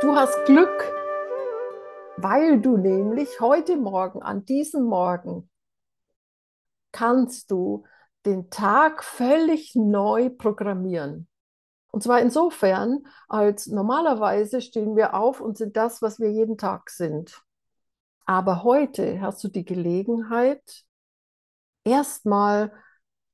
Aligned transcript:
Du 0.00 0.16
hast 0.16 0.46
Glück, 0.46 0.82
weil 2.16 2.58
du 2.62 2.78
nämlich 2.78 3.38
heute 3.38 3.76
Morgen, 3.76 4.22
an 4.22 4.46
diesem 4.46 4.84
Morgen, 4.84 5.50
kannst 6.90 7.50
du 7.50 7.84
den 8.24 8.48
Tag 8.48 9.04
völlig 9.04 9.74
neu 9.74 10.30
programmieren. 10.30 11.28
Und 11.92 12.02
zwar 12.02 12.20
insofern, 12.20 13.00
als 13.28 13.66
normalerweise 13.66 14.62
stehen 14.62 14.96
wir 14.96 15.12
auf 15.12 15.42
und 15.42 15.58
sind 15.58 15.76
das, 15.76 16.00
was 16.00 16.18
wir 16.18 16.32
jeden 16.32 16.56
Tag 16.56 16.88
sind. 16.88 17.42
Aber 18.24 18.64
heute 18.64 19.20
hast 19.20 19.44
du 19.44 19.48
die 19.48 19.66
Gelegenheit, 19.66 20.86
erstmal 21.84 22.72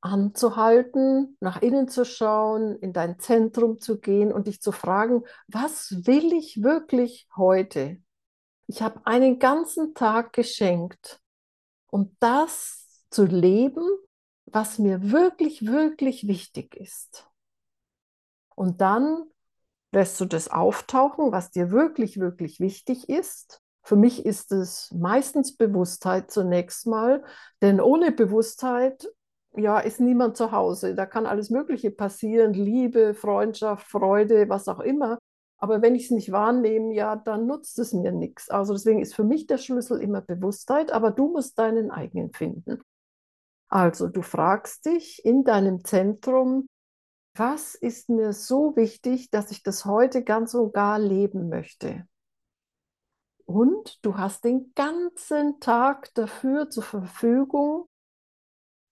anzuhalten, 0.07 1.36
nach 1.41 1.61
innen 1.61 1.89
zu 1.89 2.04
schauen, 2.04 2.77
in 2.77 2.93
dein 2.93 3.18
Zentrum 3.18 3.80
zu 3.80 3.98
gehen 3.98 4.32
und 4.32 4.46
dich 4.46 4.62
zu 4.62 4.72
fragen, 4.72 5.25
was 5.48 6.07
will 6.07 6.32
ich 6.32 6.62
wirklich 6.62 7.29
heute? 7.36 7.98
Ich 8.68 8.82
habe 8.82 9.00
einen 9.04 9.39
ganzen 9.39 9.95
Tag 9.95 10.32
geschenkt, 10.32 11.21
um 11.89 12.17
das 12.21 13.04
zu 13.11 13.25
leben, 13.25 13.84
was 14.46 14.79
mir 14.79 15.11
wirklich, 15.11 15.67
wirklich 15.67 16.26
wichtig 16.26 16.76
ist. 16.76 17.29
Und 18.54 18.81
dann 18.81 19.25
lässt 19.93 20.20
du 20.20 20.25
das 20.25 20.48
auftauchen, 20.48 21.32
was 21.32 21.50
dir 21.50 21.70
wirklich, 21.70 22.18
wirklich 22.18 22.61
wichtig 22.61 23.09
ist. 23.09 23.61
Für 23.82 23.96
mich 23.96 24.26
ist 24.26 24.50
es 24.53 24.90
meistens 24.93 25.57
Bewusstheit 25.57 26.31
zunächst 26.31 26.86
mal, 26.86 27.25
denn 27.62 27.81
ohne 27.81 28.12
Bewusstheit 28.12 29.07
ja, 29.57 29.79
ist 29.79 30.01
niemand 30.01 30.37
zu 30.37 30.53
Hause. 30.53 30.95
Da 30.95 31.07
kann 31.07 31.27
alles 31.27 31.51
Mögliche 31.51 31.91
passieren, 31.91 32.53
Liebe, 32.53 33.15
Freundschaft, 33.15 33.87
Freude, 33.87 34.48
was 34.48 34.69
auch 34.69 34.81
immer. 34.81 35.19
Aber 35.59 35.81
wenn 35.83 35.95
ich 35.95 36.05
es 36.05 36.11
nicht 36.11 36.33
wahrnehme, 36.33 36.95
ja, 36.95 37.17
dann 37.17 37.47
nutzt 37.47 37.79
es 37.79 37.93
mir 37.93 38.13
nichts. 38.13 38.51
Also 38.51 38.75
deswegen 38.75 39.01
ist 39.01 39.15
für 39.15 39.25
mich 39.25 39.47
der 39.47 39.59
Schlüssel 39.59 40.01
immer 40.01 40.21
Bewusstheit, 40.21 40.93
aber 40.93 41.11
du 41.11 41.29
musst 41.29 41.59
deinen 41.59 41.91
eigenen 41.91 42.33
finden. 42.33 42.83
Also 43.69 44.09
du 44.09 44.23
fragst 44.23 44.87
dich 44.87 45.25
in 45.25 45.45
deinem 45.45 45.85
Zentrum, 45.85 46.69
was 47.35 47.75
ist 47.75 48.09
mir 48.09 48.33
so 48.33 48.77
wichtig, 48.77 49.31
dass 49.31 49.51
ich 49.51 49.63
das 49.63 49.85
heute 49.85 50.23
ganz 50.23 50.55
und 50.55 50.73
gar 50.73 50.98
leben 50.98 51.48
möchte? 51.48 52.07
Und 53.45 54.05
du 54.05 54.19
hast 54.19 54.45
den 54.45 54.73
ganzen 54.75 55.61
Tag 55.61 56.13
dafür 56.15 56.69
zur 56.69 56.83
Verfügung, 56.83 57.87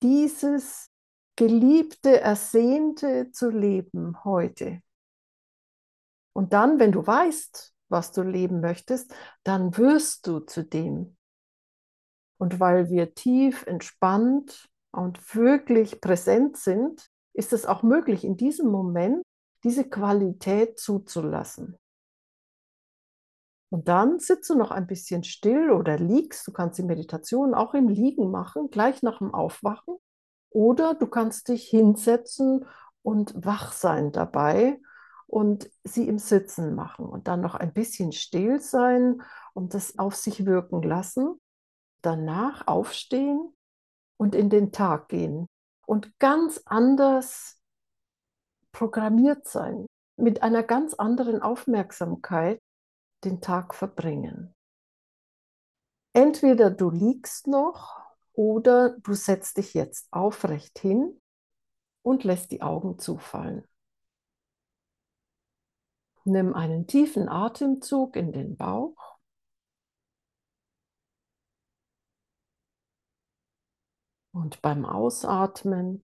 dieses 0.05 0.91
geliebte, 1.35 2.21
ersehnte 2.21 3.31
zu 3.33 3.49
leben 3.49 4.23
heute. 4.23 4.83
Und 6.35 6.53
dann, 6.53 6.79
wenn 6.79 6.93
du 6.93 7.05
weißt, 7.05 7.75
was 7.89 8.13
du 8.13 8.23
leben 8.23 8.61
möchtest, 8.61 9.15
dann 9.45 9.77
wirst 9.79 10.27
du 10.27 10.41
zu 10.41 10.63
dem. 10.63 11.17
Und 12.39 12.61
weil 12.61 12.91
wir 12.91 13.15
tief 13.15 13.67
entspannt 13.67 14.69
und 14.93 15.35
wirklich 15.35 16.03
präsent 16.03 16.59
sind, 16.59 17.11
ist 17.33 17.55
es 17.55 17.65
auch 17.65 17.83
möglich, 17.83 18.25
in 18.25 18.37
diesem 18.37 18.71
Moment 18.71 19.23
diese 19.65 19.89
Qualität 19.89 20.79
zuzulassen. 20.79 21.79
Und 23.71 23.89
dann 23.89 24.19
sitzt 24.19 24.51
du 24.51 24.55
noch 24.55 24.71
ein 24.71 24.87
bisschen 24.87 25.25
still 25.25 25.71
oder 25.71 25.99
liegst. 25.99 26.47
Du 26.47 26.53
kannst 26.53 26.79
die 26.79 26.85
Meditation 26.85 27.55
auch 27.55 27.75
im 27.75 27.89
Liegen 27.89 28.31
machen, 28.31 28.71
gleich 28.71 29.03
nach 29.03 29.19
dem 29.19 29.35
Aufwachen. 29.35 29.97
Oder 30.51 30.95
du 30.95 31.07
kannst 31.07 31.49
dich 31.49 31.65
hinsetzen 31.69 32.65
und 33.03 33.35
wach 33.45 33.73
sein 33.73 34.13
dabei 34.13 34.81
und 35.27 35.69
sie 35.83 36.07
im 36.07 36.19
Sitzen 36.19 36.75
machen 36.75 37.07
und 37.07 37.27
dann 37.27 37.41
noch 37.41 37.55
ein 37.57 37.73
bisschen 37.73 38.13
still 38.13 38.61
sein 38.61 39.23
und 39.53 39.75
das 39.75 39.99
auf 39.99 40.15
sich 40.15 40.47
wirken 40.47 40.83
lassen. 40.83 41.41
Danach 42.03 42.67
aufstehen 42.67 43.53
und 44.17 44.35
in 44.35 44.51
den 44.51 44.71
Tag 44.71 45.09
gehen 45.09 45.49
und 45.87 46.19
ganz 46.19 46.63
anders 46.67 47.61
programmiert 48.73 49.47
sein, 49.47 49.87
mit 50.17 50.43
einer 50.43 50.63
ganz 50.63 50.95
anderen 50.95 51.43
Aufmerksamkeit 51.43 52.61
den 53.25 53.41
Tag 53.41 53.75
verbringen. 53.75 54.55
Entweder 56.13 56.71
du 56.71 56.91
liegst 56.91 57.47
noch 57.47 58.01
oder 58.33 58.99
du 59.01 59.15
setzt 59.15 59.57
dich 59.57 59.75
jetzt 59.75 60.13
aufrecht 60.13 60.79
hin 60.79 61.21
und 62.03 62.25
lässt 62.25 62.51
die 62.51 62.63
Augen 62.63 62.99
zufallen. 62.99 63.67
Nimm 66.25 66.55
einen 66.55 66.87
tiefen 66.87 67.29
Atemzug 67.29 68.17
in 68.17 68.33
den 68.33 68.57
Bauch. 68.57 69.19
Und 74.33 74.63
beim 74.63 74.85
Ausatmen 74.85 76.05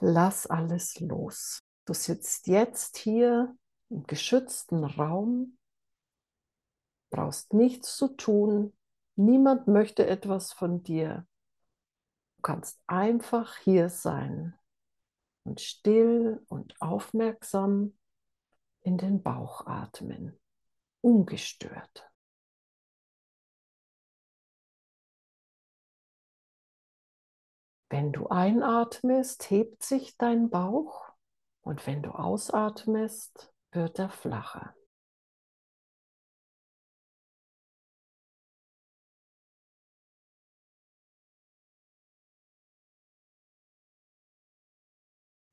lass 0.00 0.46
alles 0.46 0.98
los. 1.00 1.60
Du 1.84 1.94
sitzt 1.94 2.46
jetzt 2.46 2.96
hier 2.96 3.56
im 3.90 4.04
geschützten 4.04 4.84
Raum 4.84 5.55
brauchst 7.16 7.54
nichts 7.54 7.96
zu 7.96 8.08
tun. 8.08 8.76
Niemand 9.16 9.66
möchte 9.66 10.06
etwas 10.06 10.52
von 10.52 10.82
dir. 10.82 11.26
Du 12.36 12.42
kannst 12.42 12.78
einfach 12.86 13.56
hier 13.56 13.88
sein 13.88 14.54
und 15.44 15.62
still 15.62 16.44
und 16.48 16.80
aufmerksam 16.80 17.96
in 18.82 18.98
den 18.98 19.22
Bauch 19.22 19.66
atmen, 19.66 20.38
ungestört. 21.00 22.10
Wenn 27.88 28.12
du 28.12 28.28
einatmest, 28.28 29.48
hebt 29.50 29.82
sich 29.82 30.18
dein 30.18 30.50
Bauch 30.50 31.12
und 31.62 31.86
wenn 31.86 32.02
du 32.02 32.10
ausatmest, 32.10 33.54
wird 33.72 33.98
er 33.98 34.10
flacher. 34.10 34.74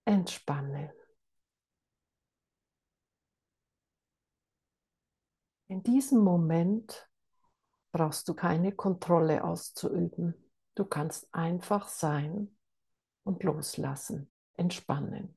Entspanne. 0.06 0.94
In 5.68 5.82
diesem 5.82 6.20
Moment 6.20 7.10
brauchst 7.92 8.28
du 8.28 8.36
keine 8.36 8.74
Kontrolle 8.74 9.44
auszuüben. 9.44 10.36
Du 10.76 10.86
kannst 10.86 11.34
einfach 11.34 11.88
sein 11.88 12.56
und 13.24 13.42
loslassen, 13.44 14.32
entspannen. 14.54 15.36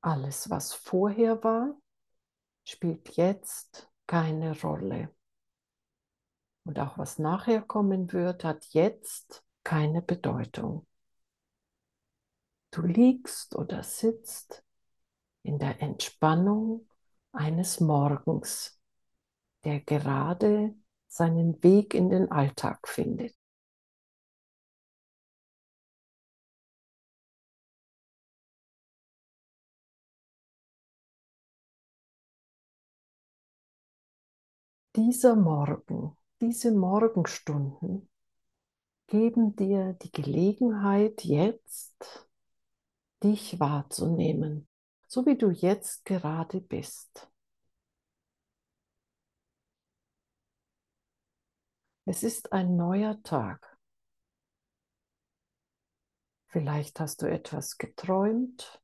Alles, 0.00 0.50
was 0.50 0.72
vorher 0.74 1.44
war, 1.44 1.80
spielt 2.64 3.16
jetzt 3.16 3.88
keine 4.08 4.60
Rolle. 4.60 5.14
Und 6.64 6.80
auch 6.80 6.98
was 6.98 7.20
nachher 7.20 7.62
kommen 7.62 8.12
wird, 8.12 8.42
hat 8.42 8.64
jetzt 8.72 9.44
keine 9.62 10.02
Bedeutung. 10.02 10.87
Du 12.70 12.82
liegst 12.82 13.56
oder 13.56 13.82
sitzt 13.82 14.62
in 15.42 15.58
der 15.58 15.80
Entspannung 15.80 16.88
eines 17.32 17.80
Morgens, 17.80 18.78
der 19.64 19.80
gerade 19.80 20.74
seinen 21.08 21.62
Weg 21.62 21.94
in 21.94 22.10
den 22.10 22.30
Alltag 22.30 22.86
findet. 22.86 23.34
Dieser 34.94 35.36
Morgen, 35.36 36.16
diese 36.40 36.72
Morgenstunden 36.72 38.10
geben 39.06 39.54
dir 39.54 39.94
die 39.94 40.10
Gelegenheit, 40.10 41.24
jetzt 41.24 42.27
dich 43.22 43.58
wahrzunehmen, 43.60 44.68
so 45.06 45.26
wie 45.26 45.36
du 45.36 45.50
jetzt 45.50 46.04
gerade 46.04 46.60
bist. 46.60 47.28
Es 52.04 52.22
ist 52.22 52.52
ein 52.52 52.76
neuer 52.76 53.22
Tag. 53.22 53.78
Vielleicht 56.46 57.00
hast 57.00 57.20
du 57.20 57.26
etwas 57.26 57.76
geträumt. 57.76 58.80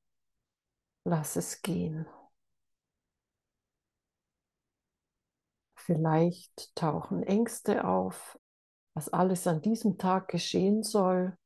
Lass 1.04 1.36
es 1.36 1.62
gehen. 1.62 2.06
Vielleicht 5.74 6.74
tauchen 6.76 7.22
Ängste 7.22 7.86
auf, 7.86 8.38
was 8.94 9.08
alles 9.10 9.46
an 9.46 9.60
diesem 9.62 9.98
Tag 9.98 10.28
geschehen 10.28 10.82
soll. 10.82 11.36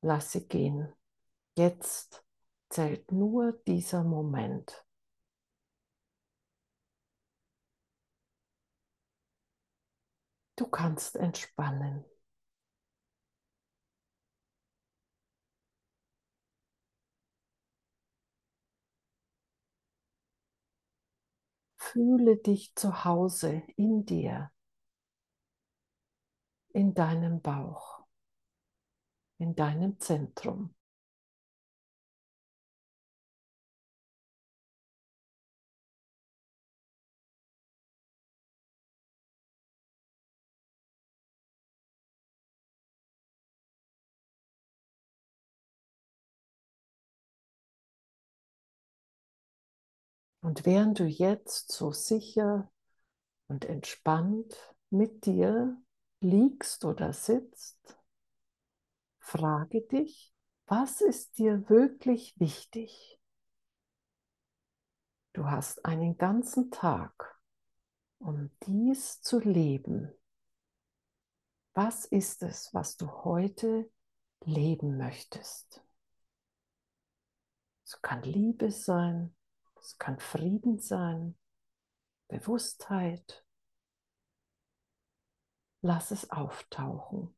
Lass 0.00 0.32
sie 0.32 0.46
gehen. 0.46 0.92
Jetzt 1.54 2.24
zählt 2.70 3.12
nur 3.12 3.52
dieser 3.66 4.04
Moment. 4.04 4.86
Du 10.56 10.66
kannst 10.66 11.16
entspannen. 11.16 12.04
Fühle 21.76 22.38
dich 22.38 22.74
zu 22.74 23.04
Hause 23.04 23.62
in 23.76 24.06
dir, 24.06 24.50
in 26.72 26.94
deinem 26.94 27.42
Bauch, 27.42 28.06
in 29.38 29.54
deinem 29.54 30.00
Zentrum. 30.00 30.74
Und 50.42 50.66
während 50.66 50.98
du 50.98 51.04
jetzt 51.04 51.70
so 51.70 51.92
sicher 51.92 52.68
und 53.46 53.64
entspannt 53.64 54.54
mit 54.90 55.24
dir 55.24 55.80
liegst 56.20 56.84
oder 56.84 57.12
sitzt, 57.12 57.96
frage 59.20 59.82
dich, 59.82 60.34
was 60.66 61.00
ist 61.00 61.38
dir 61.38 61.68
wirklich 61.68 62.38
wichtig? 62.40 63.20
Du 65.32 65.46
hast 65.46 65.84
einen 65.84 66.18
ganzen 66.18 66.72
Tag, 66.72 67.40
um 68.18 68.50
dies 68.66 69.22
zu 69.22 69.38
leben. 69.38 70.12
Was 71.72 72.04
ist 72.04 72.42
es, 72.42 72.74
was 72.74 72.96
du 72.96 73.08
heute 73.24 73.88
leben 74.44 74.98
möchtest? 74.98 75.84
Es 77.84 78.02
kann 78.02 78.22
Liebe 78.22 78.72
sein, 78.72 79.34
es 79.82 79.98
kann 79.98 80.18
Frieden 80.20 80.78
sein, 80.78 81.36
Bewusstheit. 82.28 83.44
Lass 85.80 86.12
es 86.12 86.30
auftauchen. 86.30 87.34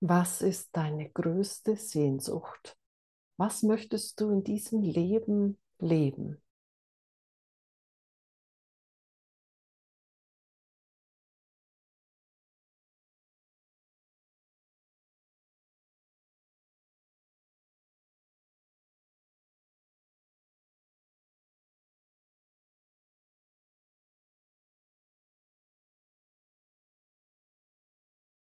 Was 0.00 0.40
ist 0.40 0.70
deine 0.72 1.10
größte 1.10 1.76
Sehnsucht? 1.76 2.76
Was 3.36 3.62
möchtest 3.62 4.18
du 4.20 4.30
in 4.30 4.42
diesem 4.44 4.82
Leben 4.82 5.58
leben? 5.78 6.42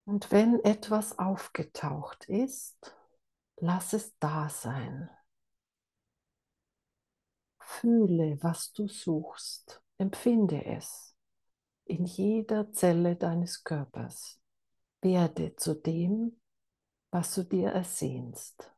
Und 0.07 0.31
wenn 0.31 0.61
etwas 0.65 1.19
aufgetaucht 1.19 2.27
ist, 2.29 2.97
lass 3.57 3.93
es 3.93 4.17
da 4.21 4.49
sein. 4.49 5.11
Fühle, 7.59 8.39
was 8.41 8.73
du 8.73 8.87
suchst, 8.87 9.83
empfinde 9.99 10.65
es 10.65 11.17
in 11.85 12.05
jeder 12.05 12.71
Zelle 12.73 13.17
deines 13.17 13.65
Körpers. 13.65 14.41
Werde 15.03 15.57
zu 15.57 15.75
dem, 15.75 16.41
was 17.11 17.35
du 17.35 17.43
dir 17.43 17.71
ersehnst. 17.71 18.76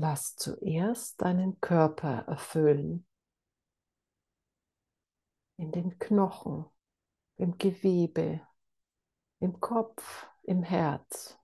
Lass 0.00 0.36
zuerst 0.36 1.20
deinen 1.22 1.60
Körper 1.60 2.20
erfüllen. 2.28 3.04
In 5.56 5.72
den 5.72 5.98
Knochen, 5.98 6.66
im 7.36 7.58
Gewebe, 7.58 8.40
im 9.40 9.58
Kopf, 9.58 10.28
im 10.44 10.62
Herz. 10.62 11.36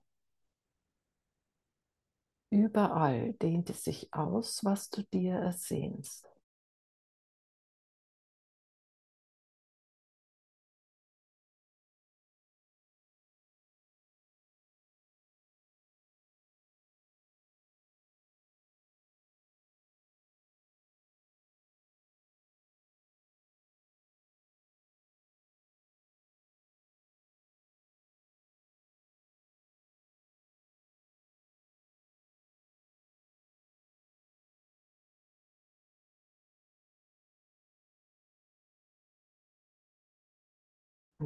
Überall 2.49 3.33
dehnt 3.33 3.69
es 3.71 3.83
sich 3.83 4.13
aus, 4.13 4.63
was 4.63 4.89
du 4.89 5.03
dir 5.03 5.33
ersehnst. 5.33 6.25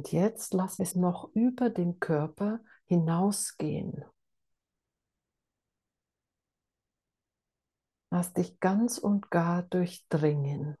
Und 0.00 0.12
jetzt 0.12 0.54
lass 0.54 0.78
es 0.80 0.94
noch 0.94 1.30
über 1.34 1.68
den 1.68 2.00
Körper 2.00 2.60
hinausgehen. 2.86 4.02
Lass 8.08 8.32
dich 8.32 8.58
ganz 8.60 8.96
und 8.96 9.30
gar 9.30 9.62
durchdringen. 9.62 10.78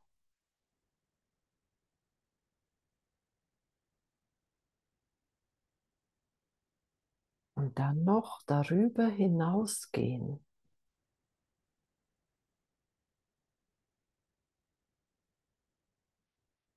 Und 7.56 7.78
dann 7.78 8.04
noch 8.04 8.40
darüber 8.46 9.06
hinausgehen. 9.06 10.42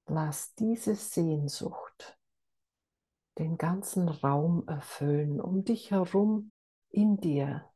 Lass 0.08 0.54
diese 0.56 0.96
Sehnsucht 0.96 2.18
den 3.40 3.58
ganzen 3.58 4.08
Raum 4.10 4.68
erfüllen, 4.68 5.42
um 5.42 5.64
dich 5.64 5.92
herum, 5.92 6.52
in 6.90 7.18
dir. 7.18 7.73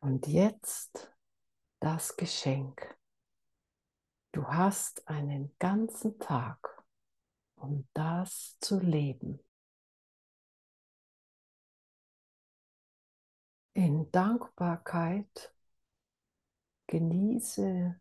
Und 0.00 0.26
jetzt 0.26 1.14
das 1.78 2.16
Geschenk. 2.16 2.98
Du 4.32 4.46
hast 4.46 5.06
einen 5.08 5.54
ganzen 5.58 6.18
Tag, 6.18 6.84
um 7.56 7.86
das 7.92 8.58
zu 8.60 8.78
leben. 8.78 9.40
In 13.74 14.10
Dankbarkeit 14.10 15.54
genieße 16.86 18.00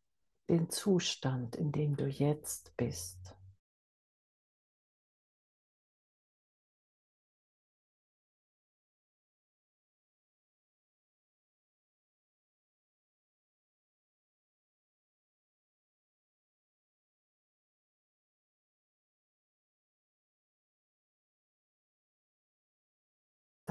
den 0.49 0.69
Zustand, 0.69 1.55
in 1.57 1.71
dem 1.71 1.95
du 1.95 2.07
jetzt 2.07 2.75
bist. 2.77 3.35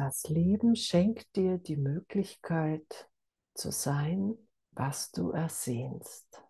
Das 0.08 0.26
Leben 0.30 0.74
schenkt 0.74 1.36
dir 1.36 1.58
die 1.58 1.76
Möglichkeit 1.76 3.10
zu 3.52 3.70
sein, 3.70 4.38
was 4.70 5.10
du 5.10 5.32
ersehnst. 5.32 6.42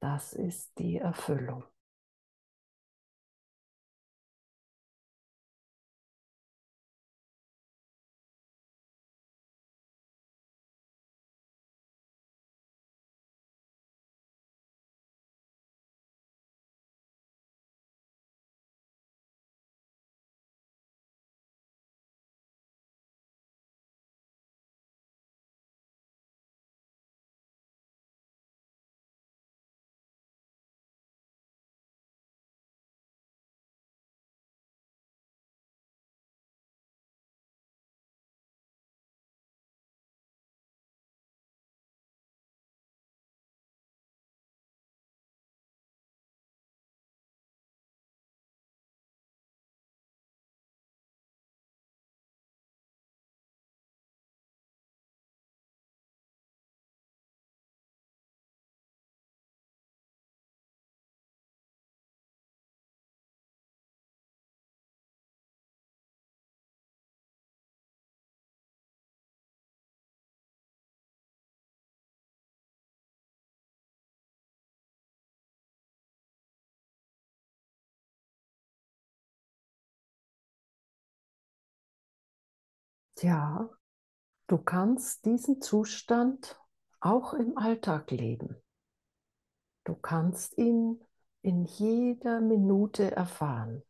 Das 0.00 0.32
ist 0.32 0.70
die 0.78 0.96
Erfüllung. 0.96 1.64
Ja, 83.22 83.68
du 84.46 84.56
kannst 84.58 85.26
diesen 85.26 85.60
Zustand 85.60 86.58
auch 87.00 87.34
im 87.34 87.58
Alltag 87.58 88.10
leben. 88.10 88.56
Du 89.84 89.94
kannst 89.94 90.56
ihn 90.56 91.04
in 91.42 91.64
jeder 91.64 92.40
Minute 92.40 93.10
erfahren. 93.10 93.82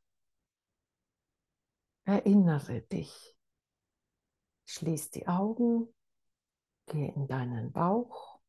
Erinnere 2.05 2.83
dich. 2.83 3.37
Schließ 4.67 5.11
die 5.11 5.29
Augen, 5.29 5.93
geh 6.87 7.09
in 7.09 7.27
deinen 7.27 7.73
Bauch 7.73 8.41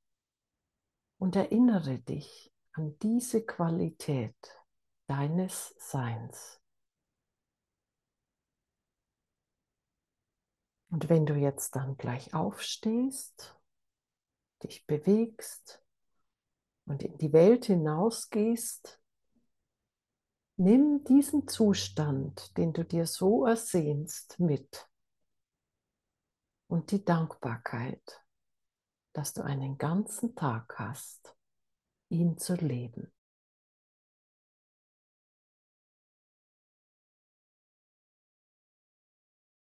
und 1.18 1.36
erinnere 1.36 2.00
dich 2.00 2.52
an 2.74 2.98
diese 3.00 3.44
Qualität 3.44 4.36
deines 5.08 5.76
Seins. 5.78 6.61
Und 10.92 11.08
wenn 11.08 11.26
du 11.26 11.36
jetzt 11.36 11.78
dann 11.78 11.98
gleich 11.98 12.34
aufstehst, 12.34 13.58
dich 14.62 14.86
bewegst 14.86 15.82
und 16.86 17.02
in 17.02 17.18
die 17.18 17.32
Welt 17.32 17.66
hinausgehst, 17.66 19.02
nimm 20.58 21.04
diesen 21.06 21.48
Zustand, 21.48 22.58
den 22.58 22.74
du 22.74 22.84
dir 22.84 23.08
so 23.08 23.46
ersehnst, 23.46 24.38
mit. 24.40 24.90
Und 26.68 26.92
die 26.92 27.04
Dankbarkeit, 27.04 28.22
dass 29.14 29.34
du 29.34 29.44
einen 29.44 29.78
ganzen 29.78 30.36
Tag 30.36 30.78
hast, 30.78 31.36
ihn 32.10 32.38
zu 32.38 32.56
leben. 32.56 33.14